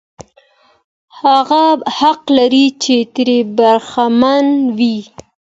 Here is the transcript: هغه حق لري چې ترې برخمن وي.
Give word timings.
هغه 1.21 1.63
حق 1.97 2.21
لري 2.37 2.65
چې 2.83 2.95
ترې 3.13 3.39
برخمن 3.57 4.45
وي. 4.77 4.97